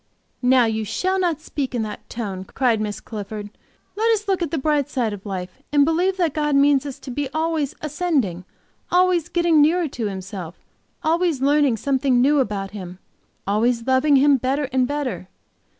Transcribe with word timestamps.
"Now 0.41 0.65
you 0.65 0.83
shall 0.83 1.19
not 1.19 1.41
speak 1.41 1.75
in 1.75 1.83
that 1.83 2.09
tone," 2.09 2.43
cried 2.43 2.81
Miss 2.81 2.99
Clifford. 2.99 3.51
"Let 3.95 4.11
us 4.13 4.27
look 4.27 4.41
at 4.41 4.49
the 4.49 4.57
bright 4.57 4.89
side 4.89 5.13
of 5.13 5.27
life, 5.27 5.59
and 5.71 5.85
believe 5.85 6.17
that 6.17 6.33
God 6.33 6.55
means 6.55 6.87
us 6.87 6.97
to 6.97 7.11
be 7.11 7.29
always 7.35 7.75
ascending, 7.81 8.43
always 8.89 9.29
getting 9.29 9.61
nearer 9.61 9.87
to 9.89 10.07
Himself, 10.07 10.55
always 11.03 11.39
learning 11.39 11.77
something 11.77 12.19
new 12.19 12.39
about 12.39 12.71
Him, 12.71 12.97
always 13.45 13.85
loving 13.85 14.15
Him 14.15 14.37
better 14.37 14.63
and 14.73 14.87
better. 14.87 15.27